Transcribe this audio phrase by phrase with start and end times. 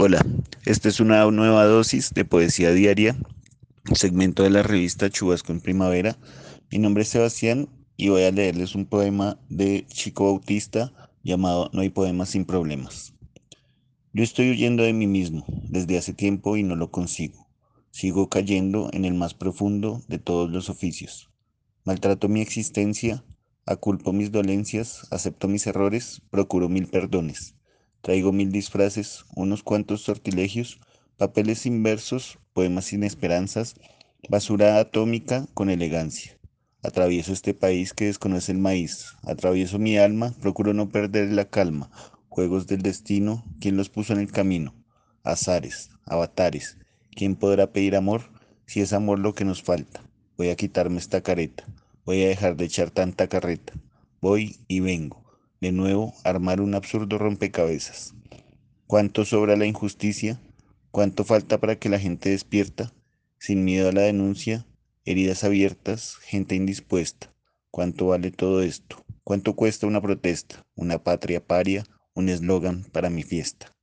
[0.00, 0.24] Hola,
[0.64, 3.16] esta es una nueva dosis de poesía diaria,
[3.94, 6.16] segmento de la revista Chubasco en Primavera.
[6.70, 10.92] Mi nombre es Sebastián y voy a leerles un poema de Chico Bautista
[11.24, 13.12] llamado No hay poemas sin problemas.
[14.12, 17.48] Yo estoy huyendo de mí mismo desde hace tiempo y no lo consigo.
[17.90, 21.28] Sigo cayendo en el más profundo de todos los oficios.
[21.84, 23.24] Maltrato mi existencia,
[23.66, 27.57] aculpo mis dolencias, acepto mis errores, procuro mil perdones.
[28.00, 30.78] Traigo mil disfraces, unos cuantos sortilegios,
[31.16, 33.74] papeles inversos, poemas sin esperanzas,
[34.28, 36.38] basura atómica con elegancia.
[36.82, 41.90] Atravieso este país que desconoce el maíz, atravieso mi alma, procuro no perder la calma.
[42.28, 44.74] Juegos del destino, ¿quién los puso en el camino?
[45.24, 46.78] Azares, avatares,
[47.10, 48.30] ¿quién podrá pedir amor
[48.64, 50.04] si es amor lo que nos falta?
[50.36, 51.66] Voy a quitarme esta careta,
[52.04, 53.72] voy a dejar de echar tanta carreta.
[54.20, 55.27] Voy y vengo
[55.60, 58.14] de nuevo armar un absurdo rompecabezas.
[58.86, 60.40] ¿Cuánto sobra la injusticia?
[60.90, 62.92] ¿Cuánto falta para que la gente despierta?
[63.38, 64.66] Sin miedo a la denuncia,
[65.04, 67.32] heridas abiertas, gente indispuesta.
[67.70, 69.04] ¿Cuánto vale todo esto?
[69.24, 73.77] ¿Cuánto cuesta una protesta, una patria paria, un eslogan para mi fiesta?